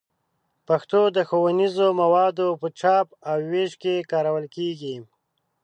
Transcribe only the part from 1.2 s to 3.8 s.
ښوونیزو موادو په چاپ او ویش